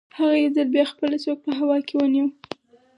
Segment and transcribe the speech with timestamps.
[0.17, 2.25] هغه یو ځل بیا خپله سوک په هوا کې ونیو